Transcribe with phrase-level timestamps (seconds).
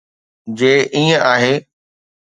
[0.57, 1.55] جي ائين آهي.